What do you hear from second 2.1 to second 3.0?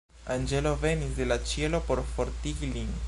fortigi lin.